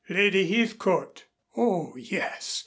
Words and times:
"Lady 0.09 0.47
Heathcote" 0.47 1.25
"Oh, 1.55 1.95
yes. 1.95 2.59